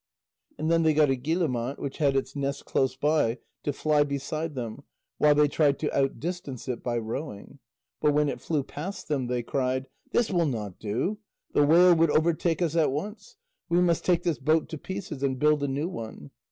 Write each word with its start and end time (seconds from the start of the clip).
And 0.57 0.71
then 0.71 0.81
they 0.81 0.95
got 0.95 1.11
a 1.11 1.15
guillemot 1.15 1.77
which 1.77 1.99
had 1.99 2.15
its 2.15 2.35
nest 2.35 2.65
close 2.65 2.95
by 2.95 3.37
to 3.61 3.71
fly 3.71 4.01
beside 4.01 4.55
them, 4.55 4.81
while 5.19 5.35
they 5.35 5.47
tried 5.47 5.77
to 5.77 5.95
outdistance 5.95 6.67
it 6.67 6.81
by 6.81 6.97
rowing. 6.97 7.59
But 7.99 8.15
when 8.15 8.27
it 8.27 8.41
flew 8.41 8.63
past 8.63 9.09
them, 9.09 9.27
they 9.27 9.43
cried: 9.43 9.89
"This 10.11 10.31
will 10.31 10.47
not 10.47 10.79
do; 10.79 11.19
the 11.53 11.63
whale 11.67 11.93
would 11.93 12.09
overtake 12.09 12.63
us 12.63 12.75
at 12.75 12.91
once. 12.91 13.35
We 13.69 13.79
must 13.79 14.03
take 14.03 14.23
this 14.23 14.39
boat 14.39 14.69
to 14.69 14.79
pieces 14.79 15.21
and 15.21 15.37
build 15.37 15.61
a 15.61 15.67
new 15.67 15.87
one." 15.87 16.31